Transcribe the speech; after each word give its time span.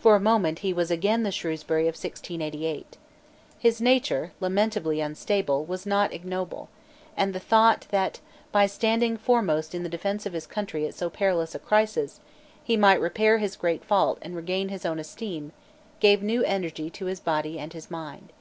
For 0.00 0.16
a 0.16 0.20
moment 0.20 0.58
he 0.66 0.72
was 0.72 0.90
again 0.90 1.22
the 1.22 1.30
Shrewsbury 1.30 1.84
of 1.84 1.94
1688. 1.94 2.96
His 3.60 3.80
nature, 3.80 4.32
lamentably 4.40 5.00
unstable, 5.00 5.64
was 5.64 5.86
not 5.86 6.12
ignoble; 6.12 6.68
and 7.16 7.32
the 7.32 7.38
thought, 7.38 7.86
that, 7.92 8.18
by 8.50 8.66
standing 8.66 9.16
foremost 9.16 9.72
in 9.72 9.84
the 9.84 9.88
defence 9.88 10.26
of 10.26 10.32
his 10.32 10.48
country 10.48 10.84
at 10.84 10.94
so 10.96 11.08
perilous 11.08 11.54
a 11.54 11.60
crisis, 11.60 12.18
he 12.64 12.76
might 12.76 13.00
repair 13.00 13.38
his 13.38 13.54
great 13.54 13.84
fault 13.84 14.18
and 14.20 14.34
regain 14.34 14.68
his 14.68 14.84
own 14.84 14.98
esteem, 14.98 15.52
gave 16.00 16.24
new 16.24 16.42
energy 16.42 16.90
to 16.90 17.06
his 17.06 17.20
body 17.20 17.56
and 17.60 17.72
his 17.72 17.88
mind. 17.88 18.32